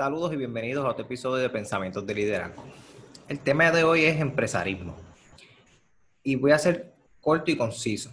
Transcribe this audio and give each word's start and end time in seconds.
Saludos 0.00 0.32
y 0.32 0.36
bienvenidos 0.36 0.86
a 0.86 0.88
otro 0.88 1.04
episodio 1.04 1.42
de 1.42 1.50
Pensamientos 1.50 2.06
de 2.06 2.14
Liderazgo. 2.14 2.64
El 3.28 3.38
tema 3.40 3.70
de 3.70 3.84
hoy 3.84 4.06
es 4.06 4.18
empresarismo. 4.18 4.96
Y 6.22 6.36
voy 6.36 6.52
a 6.52 6.58
ser 6.58 6.94
corto 7.20 7.50
y 7.50 7.56
conciso, 7.58 8.10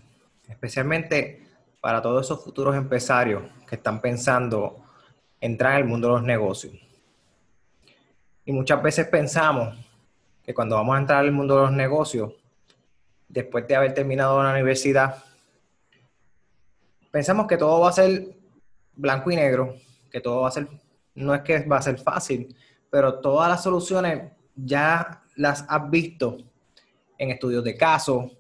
especialmente 0.49 1.47
para 1.79 2.01
todos 2.01 2.26
esos 2.26 2.44
futuros 2.44 2.76
empresarios 2.76 3.42
que 3.65 3.76
están 3.76 4.01
pensando 4.01 4.83
entrar 5.39 5.76
en 5.76 5.83
el 5.83 5.85
mundo 5.85 6.10
de 6.10 6.13
los 6.15 6.23
negocios. 6.23 6.73
Y 8.44 8.51
muchas 8.51 8.83
veces 8.83 9.08
pensamos 9.08 9.74
que 10.44 10.54
cuando 10.54 10.76
vamos 10.76 10.94
a 10.94 10.99
entrar 10.99 11.19
al 11.19 11.31
mundo 11.31 11.56
de 11.56 11.62
los 11.62 11.72
negocios, 11.72 12.33
después 13.29 13.65
de 13.65 13.78
haber 13.78 13.94
terminado 13.94 14.44
la 14.44 14.51
universidad, 14.51 15.24
pensamos 17.12 17.48
que 17.48 17.55
todo 17.55 17.80
va 17.80 17.88
a 17.88 17.94
ser 17.94 18.35
blanco 18.94 19.31
y 19.31 19.38
negro, 19.38 19.77
que 20.12 20.20
todo 20.20 20.41
va 20.41 20.49
a 20.49 20.52
ser 20.52 20.67
no 21.18 21.34
es 21.34 21.41
que 21.41 21.59
va 21.66 21.77
a 21.77 21.81
ser 21.81 21.98
fácil, 21.98 22.55
pero 22.89 23.20
todas 23.20 23.49
las 23.49 23.63
soluciones 23.63 24.31
ya 24.55 25.23
las 25.35 25.66
has 25.67 25.89
visto 25.89 26.38
en 27.17 27.31
estudios 27.31 27.63
de 27.63 27.75
caso, 27.75 28.31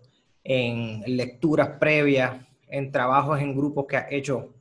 en 0.43 1.03
lecturas 1.05 1.71
previas, 1.79 2.37
en 2.67 2.91
trabajos 2.91 3.39
en 3.41 3.55
grupos 3.55 3.85
que 3.87 3.97
has 3.97 4.11
hecho 4.11 4.53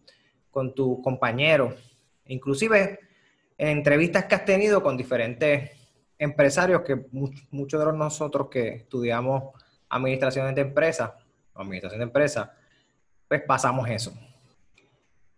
con 0.50 0.74
tus 0.74 1.00
compañeros, 1.02 1.74
inclusive 2.26 2.98
en 3.58 3.68
entrevistas 3.68 4.24
que 4.24 4.34
has 4.34 4.44
tenido 4.44 4.82
con 4.82 4.96
diferentes 4.96 5.70
empresarios 6.18 6.82
que 6.82 7.06
muchos 7.50 7.84
de 7.84 7.92
nosotros 7.92 8.48
que 8.50 8.68
estudiamos 8.68 9.52
administración 9.88 10.54
de 10.54 10.62
empresas, 10.62 11.12
administración 11.54 12.00
de 12.00 12.04
empresas, 12.04 12.48
pues 13.28 13.42
pasamos 13.42 13.88
eso. 13.88 14.12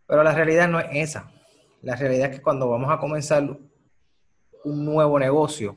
Pero 0.06 0.22
la 0.22 0.34
realidad 0.34 0.68
no 0.68 0.78
es 0.78 0.86
esa. 0.92 1.30
La 1.82 1.94
realidad 1.94 2.30
es 2.30 2.36
que 2.36 2.42
cuando 2.42 2.68
vamos 2.68 2.90
a 2.90 2.98
comenzar 2.98 3.56
un 4.64 4.84
nuevo 4.84 5.18
negocio 5.18 5.76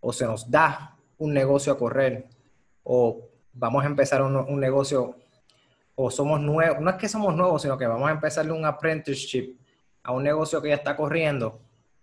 o 0.00 0.12
se 0.12 0.24
nos 0.24 0.50
da 0.50 0.96
un 1.18 1.32
negocio 1.32 1.72
a 1.72 1.78
correr 1.78 2.26
o 2.82 3.28
vamos 3.52 3.84
a 3.84 3.86
empezar 3.86 4.22
un, 4.22 4.60
negocio 4.60 5.16
o 5.94 6.10
somos 6.10 6.40
nuevos, 6.40 6.80
no 6.80 6.90
es 6.90 6.96
que 6.96 7.08
somos 7.08 7.34
nuevos, 7.34 7.62
sino 7.62 7.76
que 7.76 7.86
vamos 7.86 8.08
a 8.08 8.12
empezarle 8.12 8.52
un 8.52 8.64
apprenticeship 8.64 9.56
a 10.02 10.12
un 10.12 10.22
negocio 10.22 10.62
que 10.62 10.68
ya 10.68 10.76
está 10.76 10.96
corriendo, 10.96 11.58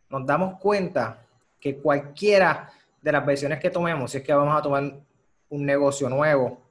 nos 0.09 0.25
damos 0.25 0.59
cuenta 0.59 1.25
que 1.59 1.77
cualquiera 1.77 2.69
de 3.01 3.11
las 3.11 3.25
versiones 3.25 3.59
que 3.59 3.69
tomemos, 3.69 4.11
si 4.11 4.17
es 4.17 4.23
que 4.23 4.33
vamos 4.33 4.57
a 4.57 4.61
tomar 4.61 4.93
un 5.49 5.65
negocio 5.65 6.09
nuevo, 6.09 6.61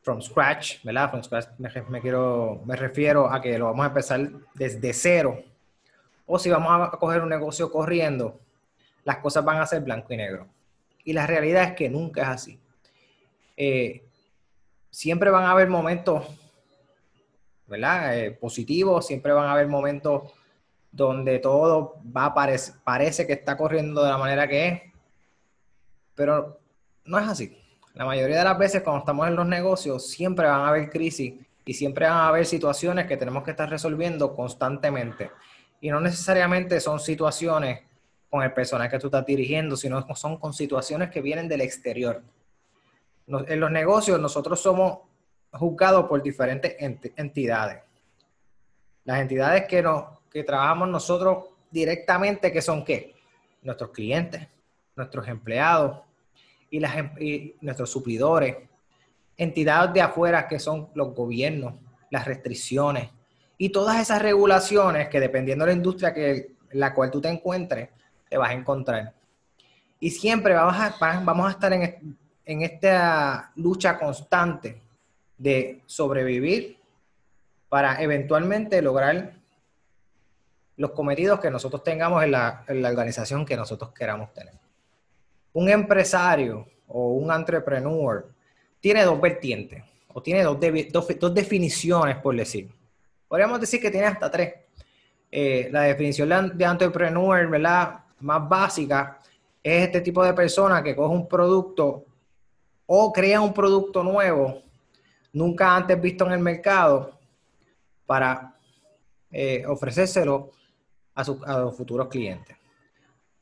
from 0.00 0.20
scratch, 0.20 0.82
¿verdad? 0.82 1.10
From 1.10 1.22
scratch 1.22 1.48
me, 1.58 2.00
quiero, 2.00 2.62
me 2.64 2.76
refiero 2.76 3.30
a 3.30 3.40
que 3.40 3.58
lo 3.58 3.66
vamos 3.66 3.84
a 3.84 3.88
empezar 3.88 4.30
desde 4.54 4.92
cero 4.92 5.51
o 6.26 6.38
si 6.38 6.50
vamos 6.50 6.88
a 6.88 6.90
coger 6.98 7.22
un 7.22 7.28
negocio 7.28 7.70
corriendo, 7.70 8.40
las 9.04 9.18
cosas 9.18 9.44
van 9.44 9.60
a 9.60 9.66
ser 9.66 9.82
blanco 9.82 10.12
y 10.12 10.16
negro. 10.16 10.48
Y 11.04 11.12
la 11.12 11.26
realidad 11.26 11.64
es 11.64 11.72
que 11.72 11.88
nunca 11.88 12.22
es 12.22 12.28
así. 12.28 12.60
Eh, 13.56 14.04
siempre 14.90 15.30
van 15.30 15.44
a 15.44 15.50
haber 15.50 15.68
momentos, 15.68 16.26
¿verdad? 17.66 18.18
Eh, 18.18 18.30
positivos, 18.32 19.06
siempre 19.06 19.32
van 19.32 19.46
a 19.46 19.52
haber 19.52 19.68
momentos 19.68 20.32
donde 20.90 21.38
todo 21.38 21.96
va 22.14 22.34
parece 22.34 23.26
que 23.26 23.32
está 23.32 23.56
corriendo 23.56 24.04
de 24.04 24.10
la 24.10 24.18
manera 24.18 24.46
que 24.46 24.68
es, 24.68 24.82
pero 26.14 26.60
no 27.04 27.18
es 27.18 27.26
así. 27.26 27.58
La 27.94 28.04
mayoría 28.04 28.38
de 28.38 28.44
las 28.44 28.58
veces 28.58 28.82
cuando 28.82 29.00
estamos 29.00 29.26
en 29.26 29.36
los 29.36 29.46
negocios 29.46 30.08
siempre 30.08 30.46
van 30.46 30.60
a 30.60 30.68
haber 30.68 30.90
crisis 30.90 31.34
y 31.64 31.74
siempre 31.74 32.06
van 32.06 32.16
a 32.16 32.28
haber 32.28 32.46
situaciones 32.46 33.06
que 33.06 33.16
tenemos 33.16 33.42
que 33.42 33.52
estar 33.52 33.68
resolviendo 33.68 34.34
constantemente. 34.34 35.30
Y 35.82 35.90
no 35.90 36.00
necesariamente 36.00 36.78
son 36.80 37.00
situaciones 37.00 37.80
con 38.30 38.40
el 38.40 38.52
personal 38.52 38.88
que 38.88 39.00
tú 39.00 39.08
estás 39.08 39.26
dirigiendo, 39.26 39.76
sino 39.76 40.06
son 40.14 40.38
con 40.38 40.54
situaciones 40.54 41.10
que 41.10 41.20
vienen 41.20 41.48
del 41.48 41.60
exterior. 41.60 42.22
en 43.26 43.60
los 43.60 43.70
negocios 43.70 44.20
nosotros 44.20 44.60
somos 44.60 45.00
juzgados 45.50 46.06
por 46.06 46.22
diferentes 46.22 46.76
entidades. 46.78 47.82
Las 49.04 49.20
entidades 49.20 49.66
que, 49.66 49.82
nos, 49.82 50.04
que 50.30 50.44
trabajamos 50.44 50.88
nosotros 50.88 51.46
directamente, 51.68 52.52
que 52.52 52.62
son 52.62 52.84
qué? 52.84 53.16
Nuestros 53.62 53.90
clientes, 53.90 54.46
nuestros 54.94 55.26
empleados 55.26 55.98
y, 56.70 56.78
las, 56.78 56.96
em, 56.96 57.10
y 57.18 57.56
nuestros 57.60 57.90
suplidores. 57.90 58.56
Entidades 59.36 59.92
de 59.92 60.00
afuera 60.00 60.46
que 60.46 60.60
son 60.60 60.90
los 60.94 61.12
gobiernos, 61.12 61.74
las 62.08 62.24
restricciones, 62.24 63.10
y 63.58 63.70
todas 63.70 64.00
esas 64.00 64.20
regulaciones 64.22 65.08
que 65.08 65.20
dependiendo 65.20 65.64
de 65.64 65.72
la 65.72 65.76
industria 65.76 66.12
que 66.12 66.52
la 66.72 66.94
cual 66.94 67.10
tú 67.10 67.20
te 67.20 67.28
encuentres, 67.28 67.90
te 68.28 68.36
vas 68.36 68.50
a 68.50 68.54
encontrar. 68.54 69.12
Y 70.00 70.10
siempre 70.10 70.54
vamos 70.54 70.76
a, 70.78 71.50
estar 71.50 71.72
en, 71.72 72.16
en 72.44 72.62
esta 72.62 73.52
lucha 73.56 73.98
constante 73.98 74.80
de 75.38 75.82
sobrevivir 75.86 76.78
para 77.68 78.02
eventualmente 78.02 78.82
lograr 78.82 79.34
los 80.76 80.90
cometidos 80.92 81.40
que 81.40 81.50
nosotros 81.50 81.82
tengamos 81.82 82.22
en 82.24 82.32
la, 82.32 82.64
en 82.66 82.82
la, 82.82 82.90
organización 82.90 83.44
que 83.44 83.56
nosotros 83.56 83.92
queramos 83.92 84.32
tener. 84.32 84.54
Un 85.52 85.68
empresario 85.68 86.66
o 86.88 87.12
un 87.12 87.30
entrepreneur 87.30 88.28
tiene 88.80 89.04
dos 89.04 89.20
vertientes 89.20 89.84
o 90.08 90.22
tiene 90.22 90.42
dos, 90.42 90.58
dos, 90.90 91.06
dos 91.18 91.34
definiciones, 91.34 92.16
por 92.16 92.36
decir. 92.36 92.70
Podríamos 93.32 93.58
decir 93.62 93.80
que 93.80 93.90
tiene 93.90 94.08
hasta 94.08 94.30
tres. 94.30 94.52
Eh, 95.30 95.70
la 95.72 95.84
definición 95.84 96.52
de 96.54 96.64
entrepreneur, 96.66 97.48
¿verdad? 97.48 98.04
Más 98.20 98.46
básica 98.46 99.20
es 99.62 99.84
este 99.84 100.02
tipo 100.02 100.22
de 100.22 100.34
persona 100.34 100.82
que 100.82 100.94
coge 100.94 101.14
un 101.14 101.26
producto 101.26 102.04
o 102.84 103.10
crea 103.10 103.40
un 103.40 103.54
producto 103.54 104.04
nuevo, 104.04 104.60
nunca 105.32 105.74
antes 105.74 105.98
visto 105.98 106.26
en 106.26 106.32
el 106.32 106.40
mercado, 106.40 107.18
para 108.04 108.54
eh, 109.30 109.64
ofrecérselo 109.66 110.50
a, 111.14 111.22
a 111.22 111.58
los 111.60 111.74
futuros 111.74 112.08
clientes. 112.08 112.54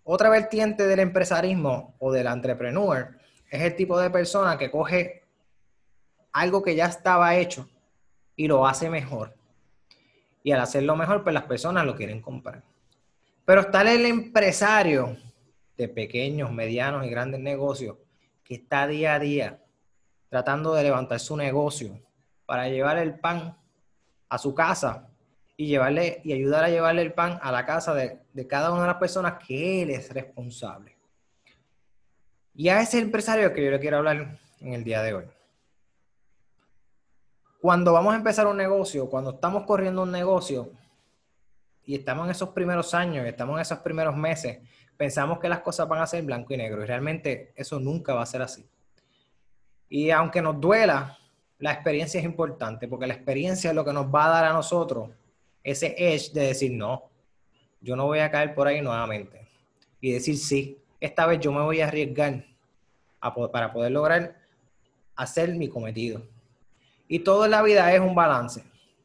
Otra 0.05 0.31
vertiente 0.31 0.87
del 0.87 1.01
empresarismo 1.01 1.97
o 1.99 2.13
del 2.13 2.29
entrepreneur 2.29 3.19
es 3.51 3.61
el 3.61 3.75
tipo 3.75 3.99
de 3.99 4.09
persona 4.09 4.57
que 4.57 4.71
coge 4.71 5.25
algo 6.31 6.63
que 6.63 6.77
ya 6.77 6.87
estaba 6.87 7.35
hecho 7.35 7.69
y 8.37 8.47
lo 8.47 8.65
hace 8.65 8.89
mejor. 8.89 9.40
Y 10.43 10.53
al 10.53 10.61
hacerlo 10.61 10.97
mejor, 10.97 11.23
pues 11.23 11.35
las 11.35 11.45
personas 11.45 11.85
lo 11.85 11.95
quieren 11.95 12.21
comprar. 12.21 12.63
Pero 13.45 13.63
está 13.63 13.83
el 13.83 14.07
empresario 14.07 15.17
de 15.77 15.89
pequeños, 15.89 16.53
medianos 16.53 17.07
y 17.07 17.11
grandes 17.11 17.41
negocios 17.41 17.97
que 18.45 18.55
está 18.55 18.87
día 18.87 19.15
a 19.15 19.19
día 19.19 19.63
tratando 20.29 20.75
de 20.75 20.85
levantar 20.85 21.19
su 21.21 21.37
negocio 21.37 22.01
para 22.47 22.69
llevar 22.69 22.99
el 22.99 23.19
pan 23.19 23.57
a 24.29 24.39
su 24.39 24.55
casa 24.55 25.09
y 25.57 25.67
llevarle 25.67 26.21
y 26.25 26.33
ayudar 26.33 26.65
a 26.65 26.69
llevarle 26.69 27.03
el 27.03 27.13
pan 27.13 27.39
a 27.43 27.51
la 27.51 27.67
casa 27.67 27.95
de, 27.95 28.21
de 28.33 28.47
cada 28.47 28.73
una 28.73 28.83
de 28.83 28.87
las 28.89 28.97
personas 28.97 29.35
que 29.45 29.83
él 29.83 29.91
es 29.91 30.13
responsable. 30.13 30.97
Y 32.55 32.69
a 32.69 32.81
ese 32.81 32.99
empresario 32.99 33.53
que 33.53 33.65
yo 33.65 33.71
le 33.71 33.81
quiero 33.81 33.99
hablar 33.99 34.39
en 34.61 34.73
el 34.75 34.85
día 34.85 35.03
de 35.03 35.15
hoy 35.15 35.25
cuando 37.61 37.93
vamos 37.93 38.15
a 38.15 38.17
empezar 38.17 38.47
un 38.47 38.57
negocio, 38.57 39.09
cuando 39.09 39.31
estamos 39.33 39.65
corriendo 39.65 40.03
un 40.03 40.11
negocio 40.11 40.71
y 41.85 41.95
estamos 41.97 42.25
en 42.25 42.31
esos 42.31 42.51
primeros 42.51 42.95
años, 42.95 43.27
estamos 43.27 43.57
en 43.57 43.63
esos 43.63 43.79
primeros 43.81 44.17
meses, 44.17 44.61
pensamos 44.97 45.39
que 45.39 45.49
las 45.49 45.61
cosas 45.61 45.87
van 45.87 46.01
a 46.01 46.07
ser 46.07 46.23
blanco 46.23 46.55
y 46.55 46.57
negro 46.57 46.83
y 46.83 46.87
realmente 46.87 47.53
eso 47.55 47.79
nunca 47.79 48.15
va 48.15 48.23
a 48.23 48.27
ser 48.27 48.43
así. 48.43 48.67
Y 49.91 50.11
aunque 50.11 50.41
nos 50.41 50.59
duela, 50.61 51.19
la 51.59 51.73
experiencia 51.73 52.19
es 52.19 52.25
importante 52.25 52.89
porque 52.89 53.07
la 53.07 53.15
experiencia 53.15 53.71
es 53.71 53.77
lo 53.77 53.85
que 53.85 53.93
nos 53.93 54.07
va 54.07 54.27
a 54.27 54.31
dar 54.31 54.45
a 54.47 54.53
nosotros 54.53 55.11
ese 55.63 55.95
edge 55.99 56.33
de 56.33 56.47
decir 56.47 56.73
no, 56.73 57.11
yo 57.83 57.95
no 57.95 58.07
voy 58.07 58.21
a 58.21 58.31
caer 58.31 58.55
por 58.55 58.69
ahí 58.69 58.81
nuevamente 58.81 59.47
y 60.01 60.13
decir 60.13 60.39
sí, 60.39 60.79
esta 60.99 61.27
vez 61.27 61.41
yo 61.41 61.53
me 61.53 61.61
voy 61.61 61.83
a 61.83 61.89
arriesgar 61.89 62.45
para 63.53 63.71
poder 63.71 63.93
lograr 63.93 64.39
hacer 65.15 65.55
mi 65.55 65.69
cometido. 65.69 66.23
Y 67.13 67.19
todo 67.19 67.45
en 67.45 67.51
la 67.51 67.61
vida 67.61 67.93
es 67.93 68.01
un 68.01 68.15
balance. 68.15 68.63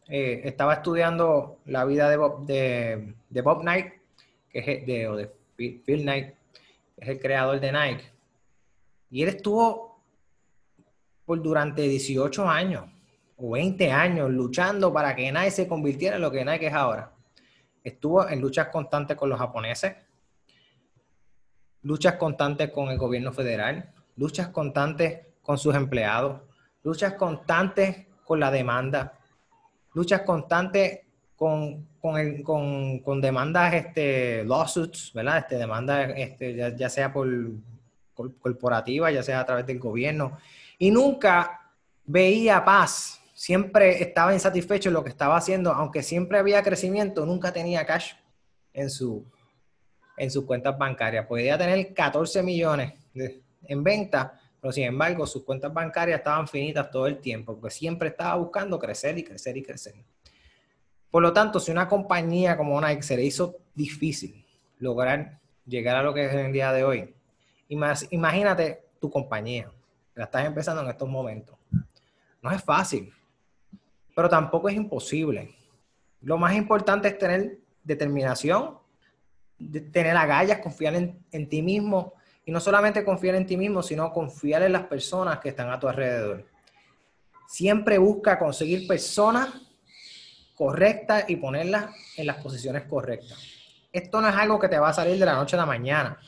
Eh, 0.08 0.42
estaba 0.44 0.76
estudiando 0.76 1.58
la 1.66 1.86
vida 1.86 2.08
de 2.08 2.18
Bob, 2.18 3.62
Knight, 3.62 3.94
que 4.48 4.60
es 4.60 4.86
de, 4.86 5.08
o 5.08 5.16
de 5.16 5.34
Phil 5.56 6.04
Knight, 6.04 6.36
que 6.96 7.02
es 7.02 7.08
el 7.10 7.20
creador 7.20 7.60
de 7.60 7.72
Nike. 7.72 8.12
Y 9.10 9.24
él 9.24 9.30
estuvo 9.30 10.00
por 11.26 11.42
durante 11.42 11.82
18 11.82 12.48
años 12.48 12.86
o 13.38 13.50
20 13.54 13.92
años 13.92 14.30
luchando 14.30 14.94
para 14.94 15.16
que 15.16 15.32
Nike 15.32 15.50
se 15.50 15.68
convirtiera 15.68 16.18
en 16.18 16.22
lo 16.22 16.30
que 16.30 16.46
Nike 16.46 16.68
es 16.68 16.74
ahora. 16.74 17.12
Estuvo 17.84 18.30
en 18.30 18.40
luchas 18.40 18.68
constantes 18.68 19.18
con 19.18 19.32
los 19.32 19.40
japoneses, 19.40 19.96
luchas 21.82 22.18
constantes 22.18 22.70
con 22.70 22.90
el 22.90 23.00
gobierno 23.00 23.34
federal, 23.34 23.92
luchas 24.16 24.50
constantes 24.50 25.22
con 25.42 25.58
sus 25.58 25.74
empleados, 25.74 26.42
luchas 26.86 27.14
constantes 27.16 28.06
con 28.24 28.40
la 28.40 28.52
demanda, 28.52 29.18
luchas 29.94 30.22
constantes 30.22 31.00
con, 31.36 31.88
con, 32.00 33.22
demandas, 33.22 33.74
este, 33.74 34.46
lawsuits, 34.46 35.12
¿verdad? 35.14 35.40
Este, 35.40 35.58
demandas, 35.58 36.12
este, 36.16 36.76
ya, 36.78 36.90
sea 36.90 37.12
por, 37.12 37.28
corporativa, 38.40 39.12
ya 39.12 39.24
sea 39.24 39.42
a 39.42 39.46
través 39.46 39.66
del 39.66 39.80
gobierno, 39.80 40.38
y 40.78 40.92
nunca 40.92 41.72
veía 42.06 42.64
paz, 42.64 43.20
siempre 43.34 44.02
estaba 44.02 44.34
insatisfecho 44.34 44.90
en 44.90 44.94
lo 44.94 45.04
que 45.04 45.10
estaba 45.10 45.36
haciendo, 45.36 45.74
aunque 45.74 46.04
siempre 46.04 46.38
había 46.38 46.62
crecimiento, 46.62 47.26
nunca 47.26 47.52
tenía 47.52 47.86
cash 47.86 48.14
en, 48.74 48.92
su, 48.92 49.26
en 50.18 50.30
sus 50.30 50.46
cuentas 50.46 50.78
bancarias. 50.78 51.26
Podía 51.26 51.58
tener 51.58 51.94
14 51.94 52.44
millones 52.44 52.94
en 53.68 53.84
venta, 53.84 54.40
pero 54.66 54.74
sin 54.74 54.86
embargo 54.86 55.28
sus 55.28 55.44
cuentas 55.44 55.72
bancarias 55.72 56.18
estaban 56.18 56.48
finitas 56.48 56.90
todo 56.90 57.06
el 57.06 57.20
tiempo, 57.20 57.56
porque 57.56 57.70
siempre 57.70 58.10
estaba 58.10 58.34
buscando 58.38 58.80
crecer 58.80 59.16
y 59.16 59.24
crecer 59.24 59.56
y 59.58 59.62
crecer. 59.62 59.94
Por 61.12 61.22
lo 61.22 61.32
tanto, 61.32 61.60
si 61.60 61.70
una 61.70 61.88
compañía 61.88 62.58
como 62.58 62.82
Nike 62.82 63.04
se 63.04 63.16
le 63.16 63.26
hizo 63.26 63.58
difícil 63.76 64.44
lograr 64.80 65.40
llegar 65.68 65.98
a 65.98 66.02
lo 66.02 66.16
que 66.16 66.26
es 66.26 66.34
el 66.34 66.52
día 66.52 66.72
de 66.72 66.84
hoy, 66.84 67.14
imagínate 67.70 68.86
tu 69.00 69.12
compañía, 69.12 69.72
la 70.16 70.24
estás 70.24 70.48
empezando 70.48 70.82
en 70.82 70.90
estos 70.90 71.08
momentos. 71.08 71.56
No 72.42 72.50
es 72.50 72.64
fácil, 72.64 73.14
pero 74.16 74.28
tampoco 74.28 74.68
es 74.68 74.76
imposible. 74.76 75.54
Lo 76.22 76.40
más 76.40 76.56
importante 76.56 77.08
es 77.08 77.20
tener 77.20 77.60
determinación, 77.84 78.80
tener 79.92 80.18
agallas, 80.18 80.58
confiar 80.58 80.96
en 80.96 81.50
ti 81.50 81.62
mismo 81.62 82.16
y 82.46 82.52
no 82.52 82.60
solamente 82.60 83.04
confiar 83.04 83.36
en 83.36 83.46
ti 83.46 83.58
mismo, 83.58 83.82
sino 83.82 84.14
confiar 84.14 84.62
en 84.62 84.72
las 84.72 84.84
personas 84.84 85.40
que 85.40 85.50
están 85.50 85.70
a 85.70 85.80
tu 85.80 85.88
alrededor. 85.88 86.46
Siempre 87.48 87.98
busca 87.98 88.38
conseguir 88.38 88.88
personas 88.88 89.50
correctas 90.56 91.26
y 91.28 91.36
ponerlas 91.38 91.88
en 92.18 92.28
las 92.28 92.38
posiciones 92.38 92.84
correctas. 92.84 93.38
Esto 93.92 94.22
no 94.22 94.30
es 94.30 94.36
algo 94.36 94.60
que 94.60 94.70
te 94.70 94.78
va 94.78 94.90
a 94.90 94.94
salir 94.94 95.18
de 95.18 95.26
la 95.26 95.34
noche 95.34 95.56
a 95.56 95.60
la 95.60 95.66
mañana. 95.66 96.20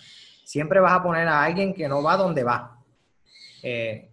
Siempre 0.44 0.80
vas 0.80 0.94
a 0.94 1.04
poner 1.04 1.28
a 1.28 1.44
alguien 1.44 1.74
que 1.74 1.88
no 1.88 2.02
va 2.02 2.18
donde 2.18 2.44
va. 2.44 2.78
Eh, 3.62 4.10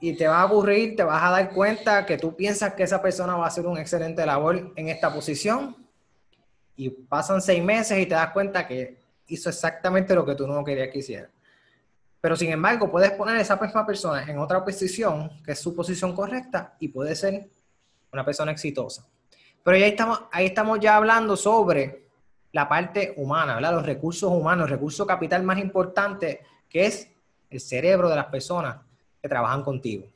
y 0.00 0.14
te 0.14 0.26
va 0.26 0.40
a 0.40 0.42
aburrir, 0.42 0.96
te 0.96 1.04
vas 1.04 1.22
a 1.22 1.30
dar 1.30 1.50
cuenta 1.50 2.04
que 2.04 2.18
tú 2.18 2.36
piensas 2.36 2.74
que 2.74 2.82
esa 2.82 3.00
persona 3.00 3.36
va 3.36 3.44
a 3.44 3.48
hacer 3.48 3.66
un 3.66 3.78
excelente 3.78 4.26
labor 4.26 4.72
en 4.76 4.88
esta 4.88 5.12
posición 5.12 5.76
y 6.76 6.90
pasan 6.90 7.40
seis 7.40 7.62
meses 7.62 7.98
y 7.98 8.06
te 8.06 8.14
das 8.14 8.32
cuenta 8.32 8.66
que 8.66 9.01
hizo 9.32 9.48
exactamente 9.48 10.14
lo 10.14 10.24
que 10.24 10.34
tú 10.34 10.46
no 10.46 10.64
querías 10.64 10.88
que 10.88 10.98
hiciera. 10.98 11.30
Pero 12.20 12.36
sin 12.36 12.52
embargo, 12.52 12.90
puedes 12.90 13.10
poner 13.12 13.36
a 13.36 13.40
esa 13.40 13.56
misma 13.56 13.84
persona 13.84 14.22
en 14.22 14.38
otra 14.38 14.64
posición, 14.64 15.30
que 15.44 15.52
es 15.52 15.58
su 15.58 15.74
posición 15.74 16.14
correcta, 16.14 16.76
y 16.78 16.88
puede 16.88 17.16
ser 17.16 17.48
una 18.12 18.24
persona 18.24 18.52
exitosa. 18.52 19.06
Pero 19.64 19.76
ahí 19.76 19.82
estamos, 19.82 20.22
ahí 20.30 20.46
estamos 20.46 20.78
ya 20.80 20.96
hablando 20.96 21.36
sobre 21.36 22.06
la 22.52 22.68
parte 22.68 23.14
humana. 23.16 23.60
Los 23.60 23.84
recursos 23.84 24.30
humanos, 24.30 24.66
el 24.66 24.74
recurso 24.74 25.06
capital 25.06 25.42
más 25.42 25.58
importante, 25.58 26.42
que 26.68 26.86
es 26.86 27.10
el 27.50 27.60
cerebro 27.60 28.08
de 28.08 28.16
las 28.16 28.26
personas 28.26 28.76
que 29.20 29.28
trabajan 29.28 29.62
contigo. 29.62 30.06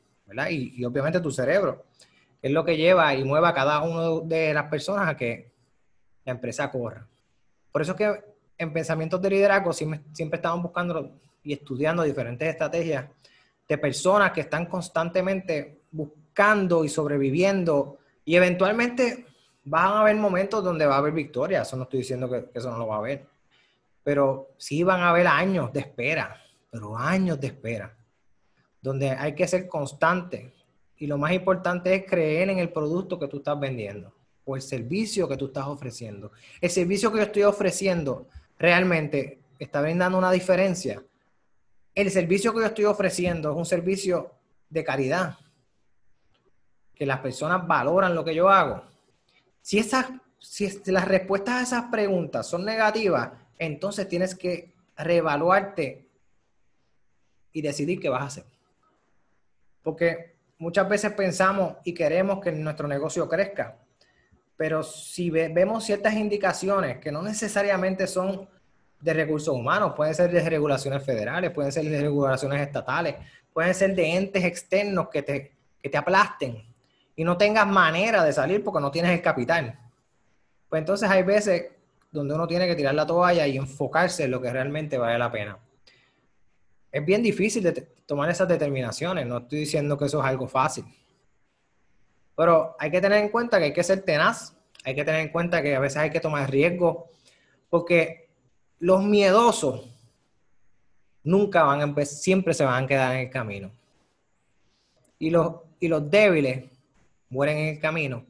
Y, 0.50 0.84
obviamente 0.84 1.20
tu 1.20 1.30
cerebro, 1.30 1.86
es 2.42 2.50
lo 2.50 2.64
que 2.64 2.76
lleva 2.76 3.14
y 3.14 3.24
mueve 3.24 3.48
a 3.48 3.54
cada 3.54 3.82
una 3.82 4.26
de 4.26 4.52
las 4.52 4.68
personas 4.68 5.08
a 5.08 5.16
que 5.16 5.52
la 6.24 6.32
empresa 6.32 6.70
corra. 6.70 7.06
Por 7.72 7.82
eso 7.82 7.92
es 7.92 7.98
que 7.98 8.35
en 8.58 8.72
pensamientos 8.72 9.20
de 9.20 9.30
liderazgo 9.30 9.72
siempre, 9.72 10.00
siempre 10.12 10.36
estamos 10.36 10.62
buscando 10.62 11.18
y 11.42 11.52
estudiando 11.52 12.02
diferentes 12.02 12.48
estrategias 12.48 13.06
de 13.68 13.78
personas 13.78 14.32
que 14.32 14.42
están 14.42 14.66
constantemente 14.66 15.80
buscando 15.90 16.84
y 16.84 16.88
sobreviviendo 16.88 17.98
y 18.24 18.36
eventualmente 18.36 19.26
van 19.64 19.92
a 19.92 20.00
haber 20.00 20.16
momentos 20.16 20.62
donde 20.62 20.86
va 20.86 20.96
a 20.96 20.98
haber 20.98 21.12
victoria, 21.12 21.62
eso 21.62 21.76
no 21.76 21.84
estoy 21.84 22.00
diciendo 22.00 22.30
que, 22.30 22.50
eso 22.54 22.70
no 22.70 22.78
lo 22.78 22.86
va 22.86 22.96
a 22.96 22.98
haber, 22.98 23.26
pero 24.02 24.50
sí 24.56 24.82
van 24.82 25.00
a 25.00 25.10
haber 25.10 25.26
años 25.26 25.72
de 25.72 25.80
espera, 25.80 26.40
pero 26.70 26.96
años 26.96 27.40
de 27.40 27.48
espera, 27.48 27.96
donde 28.80 29.10
hay 29.10 29.34
que 29.34 29.48
ser 29.48 29.66
constante 29.66 30.52
y 30.98 31.06
lo 31.06 31.18
más 31.18 31.32
importante 31.32 31.94
es 31.94 32.06
creer 32.06 32.50
en 32.50 32.58
el 32.58 32.70
producto 32.70 33.18
que 33.18 33.28
tú 33.28 33.38
estás 33.38 33.58
vendiendo 33.58 34.14
o 34.44 34.56
el 34.56 34.62
servicio 34.62 35.28
que 35.28 35.36
tú 35.36 35.46
estás 35.46 35.66
ofreciendo. 35.66 36.30
El 36.60 36.70
servicio 36.70 37.10
que 37.10 37.18
yo 37.18 37.24
estoy 37.24 37.42
ofreciendo 37.42 38.28
realmente 38.58 39.40
está 39.58 39.80
brindando 39.80 40.18
una 40.18 40.30
diferencia. 40.30 41.02
El 41.94 42.10
servicio 42.10 42.52
que 42.52 42.60
yo 42.60 42.66
estoy 42.66 42.84
ofreciendo 42.84 43.50
es 43.50 43.56
un 43.56 43.66
servicio 43.66 44.32
de 44.68 44.84
caridad, 44.84 45.38
que 46.94 47.06
las 47.06 47.20
personas 47.20 47.66
valoran 47.66 48.14
lo 48.14 48.24
que 48.24 48.34
yo 48.34 48.48
hago 48.48 48.82
si, 49.66 49.80
esas, 49.80 50.06
si 50.38 50.92
las 50.92 51.08
respuestas 51.08 51.56
a 51.56 51.62
esas 51.62 51.90
preguntas 51.90 52.46
son 52.46 52.64
negativas, 52.64 53.32
entonces 53.58 54.08
tienes 54.08 54.36
que 54.36 54.72
reevaluarte 54.96 56.08
y 57.52 57.62
decidir 57.62 57.98
qué 57.98 58.08
vas 58.08 58.22
a 58.22 58.26
hacer. 58.26 58.44
Porque 59.82 60.36
muchas 60.58 60.88
veces 60.88 61.12
pensamos 61.14 61.78
y 61.82 61.94
queremos 61.94 62.40
que 62.40 62.52
nuestro 62.52 62.86
negocio 62.86 63.28
crezca, 63.28 63.76
pero 64.56 64.82
si 64.82 65.30
vemos 65.30 65.84
ciertas 65.84 66.14
indicaciones 66.14 66.98
que 66.98 67.12
no 67.12 67.22
necesariamente 67.22 68.06
son 68.06 68.48
de 69.00 69.12
recursos 69.12 69.54
humanos, 69.54 69.92
pueden 69.94 70.14
ser 70.14 70.30
de 70.30 70.48
regulaciones 70.48 71.04
federales, 71.04 71.50
pueden 71.50 71.70
ser 71.70 71.84
de 71.84 72.00
regulaciones 72.00 72.60
estatales, 72.60 73.16
pueden 73.52 73.74
ser 73.74 73.94
de 73.94 74.16
entes 74.16 74.44
externos 74.44 75.08
que 75.10 75.22
te, 75.22 75.52
que 75.82 75.90
te 75.90 75.98
aplasten 75.98 76.64
y 77.14 77.24
no 77.24 77.36
tengas 77.36 77.66
manera 77.66 78.24
de 78.24 78.32
salir 78.32 78.64
porque 78.64 78.80
no 78.80 78.90
tienes 78.90 79.12
el 79.12 79.22
capital. 79.22 79.78
Pues 80.68 80.80
entonces 80.80 81.08
hay 81.08 81.22
veces 81.22 81.66
donde 82.10 82.34
uno 82.34 82.46
tiene 82.46 82.66
que 82.66 82.74
tirar 82.74 82.94
la 82.94 83.06
toalla 83.06 83.46
y 83.46 83.56
enfocarse 83.56 84.24
en 84.24 84.30
lo 84.30 84.40
que 84.40 84.50
realmente 84.50 84.96
vale 84.96 85.18
la 85.18 85.30
pena. 85.30 85.58
Es 86.90 87.04
bien 87.04 87.22
difícil 87.22 87.62
de 87.62 87.72
tomar 88.06 88.30
esas 88.30 88.48
determinaciones, 88.48 89.26
no 89.26 89.38
estoy 89.38 89.60
diciendo 89.60 89.98
que 89.98 90.06
eso 90.06 90.20
es 90.20 90.26
algo 90.26 90.48
fácil. 90.48 90.84
Pero 92.36 92.76
hay 92.78 92.90
que 92.90 93.00
tener 93.00 93.24
en 93.24 93.30
cuenta 93.30 93.58
que 93.58 93.64
hay 93.64 93.72
que 93.72 93.82
ser 93.82 94.02
tenaz, 94.02 94.54
hay 94.84 94.94
que 94.94 95.04
tener 95.04 95.20
en 95.22 95.30
cuenta 95.30 95.62
que 95.62 95.74
a 95.74 95.80
veces 95.80 95.96
hay 95.96 96.10
que 96.10 96.20
tomar 96.20 96.50
riesgos, 96.50 97.04
porque 97.70 98.28
los 98.78 99.02
miedosos 99.02 99.90
nunca 101.24 101.64
van 101.64 101.80
a 101.80 101.84
empezar, 101.84 102.18
siempre 102.18 102.54
se 102.54 102.64
van 102.64 102.84
a 102.84 102.86
quedar 102.86 103.14
en 103.14 103.22
el 103.22 103.30
camino. 103.30 103.70
Y 105.18 105.30
los, 105.30 105.56
y 105.80 105.88
los 105.88 106.08
débiles 106.10 106.70
mueren 107.30 107.56
en 107.58 107.68
el 107.74 107.80
camino. 107.80 108.24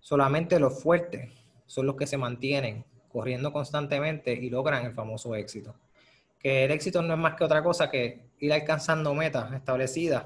Solamente 0.00 0.58
los 0.58 0.82
fuertes 0.82 1.30
son 1.66 1.86
los 1.86 1.94
que 1.94 2.06
se 2.06 2.16
mantienen 2.16 2.84
corriendo 3.08 3.52
constantemente 3.52 4.32
y 4.32 4.50
logran 4.50 4.86
el 4.86 4.92
famoso 4.92 5.34
éxito. 5.34 5.74
Que 6.38 6.64
el 6.64 6.70
éxito 6.70 7.02
no 7.02 7.14
es 7.14 7.20
más 7.20 7.34
que 7.34 7.44
otra 7.44 7.62
cosa 7.62 7.90
que 7.90 8.28
ir 8.38 8.52
alcanzando 8.52 9.14
metas 9.14 9.52
establecidas 9.52 10.24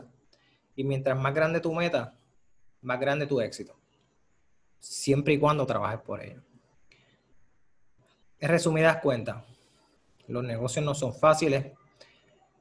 y 0.77 0.85
mientras 0.85 1.19
más 1.19 1.35
grande 1.35 1.61
tu 1.61 1.75
meta, 1.75 2.15
más 2.83 3.01
grande 3.01 3.27
tu 3.27 3.41
éxito. 3.41 3.75
Siempre 4.79 5.35
y 5.35 5.39
cuando 5.39 5.67
trabajes 5.67 6.01
por 6.01 6.23
ello. 6.23 6.41
En 8.41 8.49
resumidas 8.49 8.99
cuentas, 8.99 9.45
los 10.27 10.43
negocios 10.43 10.85
no 10.85 10.95
son 10.95 11.15
fáciles. 11.15 11.67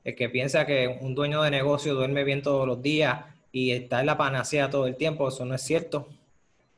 El 0.03 0.15
que 0.15 0.29
piensa 0.29 0.65
que 0.65 0.99
un 1.01 1.15
dueño 1.15 1.41
de 1.41 1.51
negocio 1.51 1.95
duerme 1.95 2.23
bien 2.23 2.41
todos 2.41 2.67
los 2.67 2.81
días 2.81 3.25
y 3.51 3.71
está 3.71 3.99
en 3.99 4.05
la 4.05 4.17
panacea 4.17 4.69
todo 4.69 4.87
el 4.87 4.95
tiempo, 4.95 5.27
eso 5.27 5.43
no 5.45 5.55
es 5.55 5.61
cierto. 5.61 6.07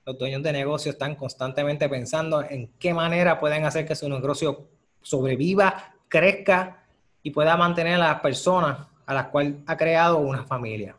Los 0.06 0.18
dueños 0.18 0.44
de 0.44 0.52
negocio 0.52 0.92
están 0.92 1.16
constantemente 1.16 1.88
pensando 1.88 2.44
en 2.44 2.68
qué 2.80 2.94
manera 2.94 3.40
pueden 3.40 3.66
hacer 3.66 3.86
que 3.86 3.96
su 3.96 4.10
negocio 4.10 4.68
sobreviva, 5.02 5.96
crezca 6.08 6.84
y 7.22 7.32
pueda 7.32 7.56
mantener 7.56 7.96
a 7.96 8.00
las 8.00 8.20
personas 8.20 8.88
a 9.06 9.14
las 9.14 9.28
cuales 9.28 9.56
ha 9.66 9.78
creado 9.78 10.18
una 10.18 10.46
familia. 10.46 10.96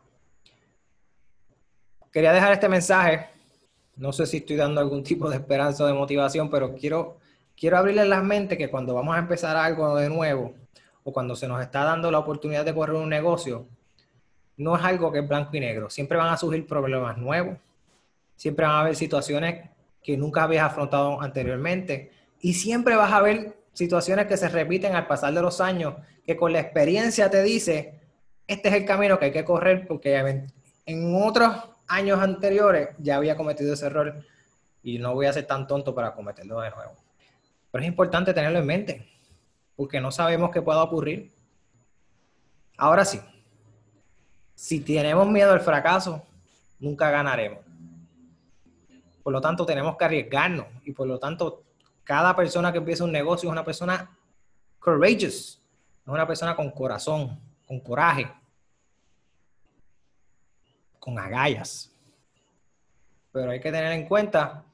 Quería 2.15 2.31
dejar 2.31 2.53
este 2.53 2.69
mensaje. 2.69 3.27
No 3.97 4.13
sé 4.13 4.25
si 4.25 4.37
estoy 4.37 4.55
dando 4.55 4.79
algún 4.79 5.03
tipo 5.03 5.29
de 5.29 5.35
esperanza 5.35 5.83
o 5.83 5.87
de 5.87 5.91
motivación, 5.91 6.49
pero 6.49 6.73
quiero, 6.73 7.17
quiero 7.57 7.77
abrirles 7.77 8.07
las 8.07 8.23
mentes 8.23 8.57
que 8.57 8.69
cuando 8.69 8.93
vamos 8.93 9.17
a 9.17 9.19
empezar 9.19 9.57
algo 9.57 9.97
de 9.97 10.07
nuevo 10.07 10.53
o 11.03 11.11
cuando 11.11 11.35
se 11.35 11.45
nos 11.45 11.61
está 11.61 11.83
dando 11.83 12.09
la 12.09 12.19
oportunidad 12.19 12.63
de 12.63 12.73
correr 12.73 12.95
un 12.95 13.09
negocio, 13.09 13.67
no 14.55 14.77
es 14.77 14.83
algo 14.85 15.11
que 15.11 15.19
es 15.19 15.27
blanco 15.27 15.57
y 15.57 15.59
negro. 15.59 15.89
Siempre 15.89 16.17
van 16.17 16.29
a 16.29 16.37
surgir 16.37 16.65
problemas 16.65 17.17
nuevos, 17.17 17.57
siempre 18.37 18.65
van 18.65 18.75
a 18.75 18.79
haber 18.79 18.95
situaciones 18.95 19.69
que 20.01 20.15
nunca 20.15 20.43
habías 20.43 20.63
afrontado 20.63 21.21
anteriormente 21.21 22.13
y 22.39 22.53
siempre 22.53 22.95
vas 22.95 23.11
a 23.11 23.21
ver 23.21 23.57
situaciones 23.73 24.27
que 24.27 24.37
se 24.37 24.47
repiten 24.47 24.95
al 24.95 25.05
pasar 25.05 25.33
de 25.33 25.41
los 25.41 25.59
años, 25.59 25.95
que 26.25 26.37
con 26.37 26.53
la 26.53 26.61
experiencia 26.61 27.29
te 27.29 27.43
dice, 27.43 27.99
este 28.47 28.69
es 28.69 28.75
el 28.75 28.85
camino 28.85 29.19
que 29.19 29.25
hay 29.25 29.31
que 29.33 29.43
correr 29.43 29.85
porque 29.85 30.15
en 30.85 31.21
otros 31.21 31.74
años 31.87 32.19
anteriores 32.19 32.89
ya 32.99 33.17
había 33.17 33.37
cometido 33.37 33.73
ese 33.73 33.85
error 33.85 34.23
y 34.83 34.99
no 34.99 35.13
voy 35.13 35.25
a 35.25 35.33
ser 35.33 35.47
tan 35.47 35.67
tonto 35.67 35.95
para 35.95 36.13
cometerlo 36.13 36.61
de 36.61 36.69
nuevo. 36.71 36.93
Pero 37.71 37.83
es 37.83 37.87
importante 37.87 38.33
tenerlo 38.33 38.59
en 38.59 38.65
mente, 38.65 39.09
porque 39.75 39.99
no 39.99 40.11
sabemos 40.11 40.51
qué 40.51 40.61
pueda 40.61 40.83
ocurrir. 40.83 41.31
Ahora 42.77 43.03
sí, 43.03 43.19
si 44.53 44.79
tenemos 44.79 45.27
miedo 45.27 45.51
al 45.51 45.61
fracaso, 45.61 46.23
nunca 46.79 47.09
ganaremos. 47.09 47.59
Por 49.23 49.33
lo 49.33 49.41
tanto, 49.41 49.65
tenemos 49.65 49.97
que 49.97 50.05
arriesgarnos 50.05 50.67
y 50.85 50.91
por 50.91 51.07
lo 51.07 51.17
tanto, 51.19 51.63
cada 52.03 52.35
persona 52.35 52.71
que 52.71 52.77
empieza 52.77 53.03
un 53.03 53.11
negocio 53.11 53.49
es 53.49 53.51
una 53.51 53.65
persona 53.65 54.09
courageous, 54.79 55.59
es 56.03 56.07
una 56.07 56.27
persona 56.27 56.55
con 56.55 56.69
corazón, 56.69 57.39
con 57.67 57.79
coraje, 57.79 58.31
con 61.05 61.19
agallas. 61.19 61.91
Pero 63.31 63.51
hay 63.51 63.59
que 63.59 63.71
tener 63.71 63.91
en 63.91 64.07
cuenta 64.07 64.65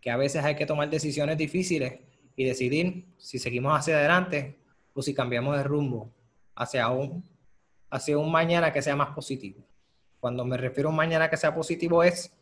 que 0.00 0.12
a 0.12 0.16
veces 0.16 0.44
hay 0.44 0.54
que 0.54 0.64
tomar 0.64 0.88
decisiones 0.88 1.36
difíciles 1.36 1.98
y 2.36 2.44
decidir 2.44 3.04
si 3.18 3.40
seguimos 3.40 3.76
hacia 3.76 3.96
adelante 3.96 4.60
o 4.94 5.02
si 5.02 5.12
cambiamos 5.12 5.56
de 5.56 5.64
rumbo 5.64 6.12
hacia 6.54 6.88
un, 6.90 7.28
hacia 7.90 8.16
un 8.16 8.30
mañana 8.30 8.72
que 8.72 8.80
sea 8.80 8.94
más 8.94 9.08
positivo. 9.12 9.60
Cuando 10.20 10.44
me 10.44 10.56
refiero 10.56 10.88
a 10.88 10.90
un 10.90 10.96
mañana 10.96 11.28
que 11.28 11.36
sea 11.36 11.52
positivo 11.52 12.04
es 12.04 12.32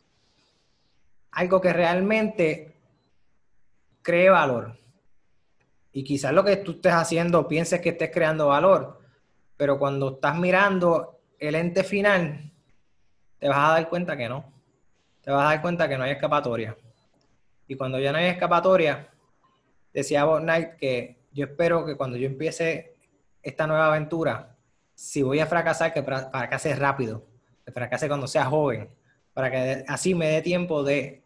algo 1.31 1.59
que 1.59 1.73
realmente 1.73 2.75
cree 4.03 4.29
valor. 4.29 4.77
Y 5.93 6.03
quizás 6.03 6.31
lo 6.31 6.43
que 6.43 6.57
tú 6.57 6.73
estés 6.73 6.93
haciendo 6.93 7.47
pienses 7.47 7.81
que 7.81 7.89
estés 7.89 8.11
creando 8.11 8.49
valor, 8.49 8.99
pero 9.57 9.79
cuando 9.79 10.13
estás 10.13 10.37
mirando 10.37 11.21
el 11.39 11.55
ente 11.55 11.83
final, 11.83 12.51
te 13.39 13.47
vas 13.47 13.57
a 13.57 13.73
dar 13.73 13.89
cuenta 13.89 14.17
que 14.17 14.29
no. 14.29 14.45
Te 15.21 15.31
vas 15.31 15.41
a 15.45 15.49
dar 15.49 15.61
cuenta 15.61 15.87
que 15.87 15.97
no 15.97 16.03
hay 16.03 16.11
escapatoria. 16.11 16.75
Y 17.67 17.75
cuando 17.75 17.99
ya 17.99 18.11
no 18.11 18.17
hay 18.17 18.25
escapatoria, 18.25 19.09
decía 19.93 20.25
Bob 20.25 20.45
que 20.79 21.17
yo 21.31 21.45
espero 21.45 21.85
que 21.85 21.95
cuando 21.95 22.17
yo 22.17 22.27
empiece 22.27 22.95
esta 23.41 23.67
nueva 23.67 23.87
aventura, 23.87 24.55
si 24.93 25.21
voy 25.21 25.39
a 25.39 25.47
fracasar, 25.47 25.93
que 25.93 26.03
fracase 26.03 26.75
rápido, 26.75 27.25
que 27.65 27.71
fracase 27.71 28.07
cuando 28.07 28.27
sea 28.27 28.45
joven, 28.45 28.89
para 29.33 29.51
que 29.51 29.83
así 29.87 30.15
me 30.15 30.27
dé 30.27 30.41
tiempo 30.41 30.83
de 30.83 31.23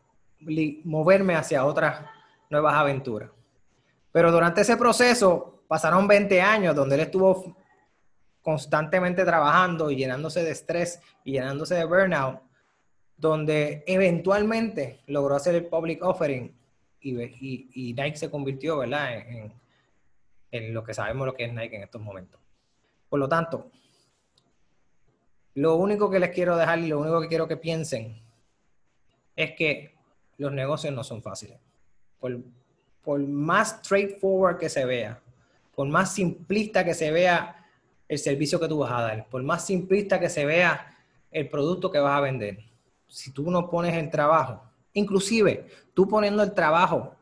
moverme 0.84 1.36
hacia 1.36 1.66
otras 1.66 2.02
nuevas 2.50 2.74
aventuras. 2.76 3.30
Pero 4.12 4.32
durante 4.32 4.62
ese 4.62 4.78
proceso 4.78 5.64
pasaron 5.68 6.08
20 6.08 6.42
años 6.42 6.76
donde 6.76 6.96
él 6.96 7.02
estuvo 7.02 7.56
constantemente 8.42 9.26
trabajando 9.26 9.92
y 9.92 9.96
llenándose 9.96 10.44
de 10.44 10.52
estrés 10.52 11.02
y 11.24 11.34
llenándose 11.34 11.76
de 11.76 11.86
burnout, 11.86 12.42
donde 13.18 13.84
eventualmente 13.86 15.02
logró 15.08 15.36
hacer 15.36 15.56
el 15.56 15.66
public 15.66 16.04
offering 16.04 16.56
y, 17.02 17.94
Nike 17.94 18.18
se 18.18 18.30
convirtió, 18.30 18.78
¿verdad? 18.78 19.18
En, 19.18 19.54
en 20.52 20.74
lo 20.74 20.84
que 20.84 20.94
sabemos 20.94 21.26
lo 21.26 21.34
que 21.34 21.46
es 21.46 21.54
Nike 21.54 21.76
en 21.76 21.84
estos 21.84 22.02
momentos. 22.02 22.40
Por 23.10 23.20
lo 23.20 23.28
tanto, 23.28 23.72
lo 25.56 25.76
único 25.76 26.10
que 26.10 26.20
les 26.20 26.30
quiero 26.30 26.56
dejar 26.56 26.80
y 26.80 26.88
lo 26.88 27.00
único 27.00 27.22
que 27.22 27.28
quiero 27.28 27.48
que 27.48 27.58
piensen 27.58 28.22
es 29.36 29.54
que 29.54 29.96
los 30.38 30.52
negocios 30.52 30.94
no 30.94 31.04
son 31.04 31.22
fáciles. 31.22 31.60
Por, 32.20 32.40
por 33.04 33.20
más 33.20 33.80
straightforward 33.80 34.58
que 34.58 34.70
se 34.70 34.86
vea, 34.86 35.20
por 35.76 35.88
más 35.88 36.14
simplista 36.14 36.84
que 36.84 36.94
se 36.94 37.12
vea 37.12 37.59
el 38.10 38.18
servicio 38.18 38.60
que 38.60 38.68
tú 38.68 38.80
vas 38.80 38.92
a 38.92 39.02
dar, 39.02 39.30
por 39.30 39.42
más 39.44 39.66
simplista 39.66 40.20
que 40.20 40.30
se 40.30 40.44
vea 40.44 40.98
el 41.32 41.48
producto 41.48 41.92
que 41.92 42.00
vas 42.00 42.18
a 42.18 42.22
vender, 42.22 42.60
si 43.08 43.32
tú 43.32 43.50
no 43.50 43.70
pones 43.70 43.96
el 43.96 44.10
trabajo, 44.10 44.64
inclusive 44.94 45.68
tú 45.94 46.08
poniendo 46.08 46.44
el 46.44 46.54
trabajo 46.54 47.16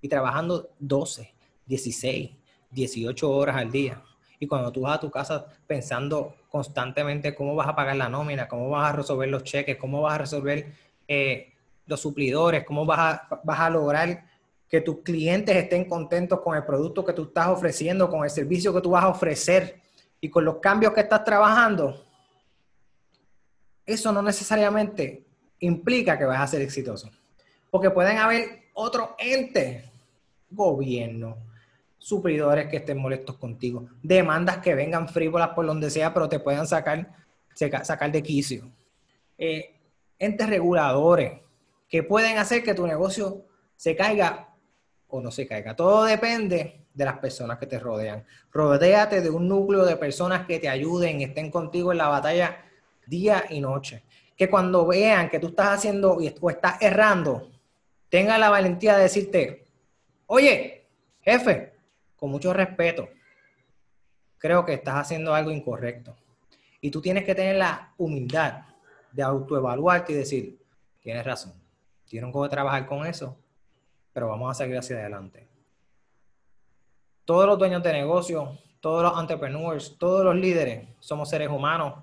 y 0.00 0.08
trabajando 0.08 0.68
12, 0.80 1.32
16, 1.64 2.30
18 2.70 3.30
horas 3.30 3.56
al 3.56 3.70
día, 3.70 4.02
y 4.40 4.48
cuando 4.48 4.72
tú 4.72 4.80
vas 4.80 4.96
a 4.96 5.00
tu 5.00 5.08
casa 5.08 5.46
pensando 5.68 6.34
constantemente 6.48 7.32
cómo 7.32 7.54
vas 7.54 7.68
a 7.68 7.76
pagar 7.76 7.94
la 7.94 8.08
nómina, 8.08 8.48
cómo 8.48 8.68
vas 8.70 8.92
a 8.92 8.96
resolver 8.96 9.28
los 9.28 9.44
cheques, 9.44 9.76
cómo 9.76 10.02
vas 10.02 10.14
a 10.14 10.18
resolver 10.18 10.72
eh, 11.06 11.52
los 11.86 12.00
suplidores, 12.00 12.64
cómo 12.64 12.84
vas 12.84 12.98
a, 12.98 13.40
vas 13.44 13.60
a 13.60 13.70
lograr 13.70 14.24
que 14.68 14.80
tus 14.80 15.02
clientes 15.02 15.54
estén 15.54 15.84
contentos 15.84 16.40
con 16.40 16.56
el 16.56 16.64
producto 16.64 17.04
que 17.04 17.12
tú 17.12 17.24
estás 17.24 17.46
ofreciendo, 17.46 18.10
con 18.10 18.24
el 18.24 18.30
servicio 18.30 18.74
que 18.74 18.80
tú 18.80 18.90
vas 18.90 19.04
a 19.04 19.08
ofrecer 19.08 19.81
y 20.22 20.30
con 20.30 20.44
los 20.44 20.58
cambios 20.58 20.92
que 20.92 21.00
estás 21.00 21.24
trabajando, 21.24 22.06
eso 23.84 24.12
no 24.12 24.22
necesariamente 24.22 25.26
implica 25.58 26.16
que 26.16 26.24
vas 26.24 26.40
a 26.40 26.46
ser 26.46 26.62
exitoso. 26.62 27.10
Porque 27.68 27.90
pueden 27.90 28.18
haber 28.18 28.68
otros 28.72 29.10
entes, 29.18 29.84
gobierno, 30.48 31.38
suplidores 31.98 32.68
que 32.68 32.76
estén 32.76 32.98
molestos 32.98 33.36
contigo, 33.36 33.88
demandas 34.00 34.58
que 34.58 34.76
vengan 34.76 35.08
frívolas 35.08 35.48
por 35.50 35.66
donde 35.66 35.90
sea, 35.90 36.14
pero 36.14 36.28
te 36.28 36.38
puedan 36.38 36.68
sacar, 36.68 37.12
sacar 37.82 38.12
de 38.12 38.22
quicio. 38.22 38.70
Eh, 39.36 39.74
entes 40.20 40.48
reguladores 40.48 41.40
que 41.88 42.04
pueden 42.04 42.38
hacer 42.38 42.62
que 42.62 42.74
tu 42.74 42.86
negocio 42.86 43.44
se 43.74 43.96
caiga 43.96 44.51
o 45.12 45.20
no 45.20 45.30
se 45.30 45.46
caiga. 45.46 45.76
Todo 45.76 46.04
depende 46.04 46.86
de 46.92 47.04
las 47.04 47.18
personas 47.18 47.58
que 47.58 47.66
te 47.66 47.78
rodean. 47.78 48.24
Rodéate 48.50 49.20
de 49.20 49.28
un 49.28 49.46
núcleo 49.46 49.84
de 49.84 49.96
personas 49.96 50.46
que 50.46 50.58
te 50.58 50.70
ayuden, 50.70 51.20
estén 51.20 51.50
contigo 51.50 51.92
en 51.92 51.98
la 51.98 52.08
batalla 52.08 52.64
día 53.06 53.44
y 53.50 53.60
noche. 53.60 54.04
Que 54.34 54.48
cuando 54.48 54.86
vean 54.86 55.28
que 55.28 55.38
tú 55.38 55.48
estás 55.48 55.78
haciendo 55.78 56.14
o 56.14 56.50
estás 56.50 56.80
errando, 56.80 57.50
tengan 58.08 58.40
la 58.40 58.48
valentía 58.48 58.96
de 58.96 59.02
decirte, 59.02 59.66
oye, 60.26 60.86
jefe, 61.20 61.74
con 62.16 62.30
mucho 62.30 62.54
respeto, 62.54 63.10
creo 64.38 64.64
que 64.64 64.72
estás 64.72 64.94
haciendo 64.94 65.34
algo 65.34 65.50
incorrecto. 65.50 66.16
Y 66.80 66.90
tú 66.90 67.02
tienes 67.02 67.24
que 67.24 67.34
tener 67.34 67.56
la 67.56 67.92
humildad 67.98 68.62
de 69.12 69.22
autoevaluarte 69.22 70.14
y 70.14 70.16
decir, 70.16 70.58
tienes 71.02 71.26
razón, 71.26 71.52
tienen 72.06 72.32
que 72.32 72.48
trabajar 72.48 72.86
con 72.86 73.06
eso 73.06 73.36
pero 74.12 74.28
vamos 74.28 74.50
a 74.50 74.54
seguir 74.54 74.78
hacia 74.78 74.96
adelante. 74.96 75.46
Todos 77.24 77.46
los 77.46 77.58
dueños 77.58 77.82
de 77.82 77.92
negocio, 77.92 78.58
todos 78.80 79.02
los 79.02 79.18
entrepreneurs, 79.18 79.96
todos 79.98 80.24
los 80.24 80.34
líderes 80.34 80.88
somos 80.98 81.30
seres 81.30 81.48
humanos 81.48 82.02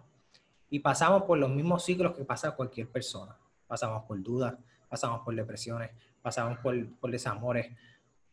y 0.69 0.79
pasamos 0.79 1.23
por 1.23 1.37
los 1.37 1.49
mismos 1.49 1.83
ciclos 1.83 2.15
que 2.15 2.23
pasa 2.23 2.51
cualquier 2.51 2.87
persona. 2.87 3.35
Pasamos 3.67 4.03
por 4.05 4.21
dudas, 4.21 4.55
pasamos 4.87 5.21
por 5.21 5.35
depresiones, 5.35 5.91
pasamos 6.21 6.57
por, 6.59 6.75
por 6.95 7.11
desamores, 7.11 7.67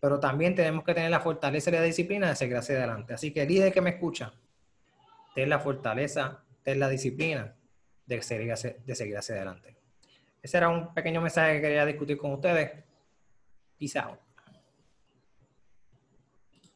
pero 0.00 0.21
también 0.21 0.54
tenemos 0.54 0.85
que 0.85 0.95
tener 0.95 1.11
la 1.11 1.21
fortaleza 1.21 1.71
y 1.71 1.73
la 1.75 1.83
disciplina 1.83 2.28
de 2.28 2.37
seguir 2.37 2.56
hacia 2.56 2.76
adelante. 2.76 3.14
Así 3.14 3.33
que 3.33 3.45
líder 3.45 3.73
que 3.73 3.80
me 3.80 3.90
escucha, 3.90 4.33
ten 5.35 5.49
la 5.49 5.59
fortaleza, 5.59 6.42
ten 6.62 6.78
la 6.78 6.88
disciplina 6.88 7.54
de 8.06 8.23
seguir 8.23 8.54
de 8.54 8.95
seguir 8.95 9.18
hacia 9.18 9.35
adelante. 9.35 9.76
Ese 10.40 10.59
era 10.59 10.68
un 10.68 10.95
pequeño 10.95 11.21
mensaje 11.21 11.54
que 11.54 11.62
quería 11.62 11.85
discutir 11.85 12.16
con 12.16 12.33
ustedes. 12.33 12.86
Peace 13.78 13.97
out. 13.97 14.25